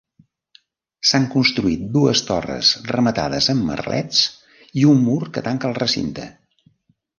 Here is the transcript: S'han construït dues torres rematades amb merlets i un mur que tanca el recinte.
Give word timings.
S'han 1.09 1.27
construït 1.33 1.83
dues 1.97 2.21
torres 2.29 2.71
rematades 2.95 3.51
amb 3.55 3.67
merlets 3.69 4.25
i 4.83 4.89
un 4.95 5.07
mur 5.11 5.21
que 5.37 5.47
tanca 5.51 5.73
el 5.73 5.81
recinte. 5.85 6.29